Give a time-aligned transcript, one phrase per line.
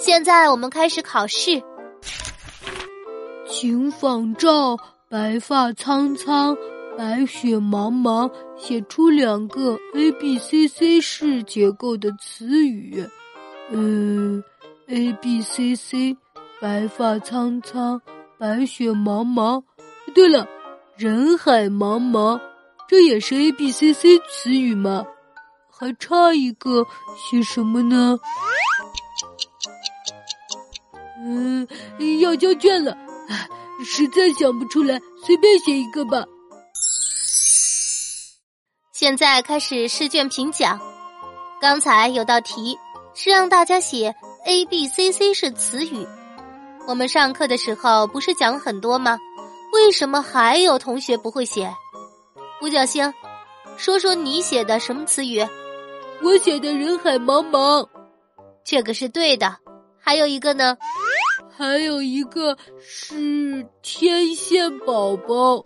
[0.00, 1.62] 现在我们开始考试。
[3.46, 4.74] 请仿照
[5.10, 6.56] “白发苍苍，
[6.96, 13.06] 白雪茫茫”写出两个 A B C C 式结构的词语。
[13.70, 14.42] 嗯
[14.86, 16.16] ，A B C C，
[16.58, 18.00] 白发苍苍，
[18.38, 19.62] 白雪茫茫。
[20.14, 20.48] 对了，
[20.96, 22.40] 人海茫茫，
[22.88, 25.04] 这也是 A B C C 词语吗？
[25.70, 26.86] 还差一个，
[27.16, 28.18] 写什么呢？
[32.20, 32.96] 要交卷了，
[33.84, 36.24] 实在想不出来，随便写一个吧。
[38.92, 40.80] 现在开始试卷评讲。
[41.60, 42.78] 刚才有道题
[43.14, 44.14] 是让大家写
[44.46, 46.06] A B C C 是词语，
[46.86, 49.18] 我们上课的时候不是讲很多吗？
[49.72, 51.70] 为什么还有同学不会写？
[52.62, 53.12] 五角星，
[53.76, 55.46] 说说你写的什么词语？
[56.22, 57.86] 我写的人海茫茫，
[58.64, 59.56] 这个是对的。
[60.02, 60.76] 还有一个呢？
[61.60, 65.62] 还有一个是天线宝宝。